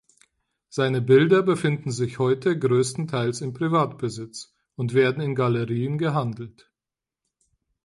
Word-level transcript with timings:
Seine 0.69 0.99
Bilder 0.99 1.43
befinden 1.43 1.91
sich 1.91 2.17
heute 2.17 2.57
größtenteils 2.57 3.39
in 3.41 3.53
Privatbesitz 3.53 4.51
und 4.75 4.95
werden 4.95 5.21
in 5.21 5.35
Galerien 5.35 5.99
gehandelt. 5.99 6.71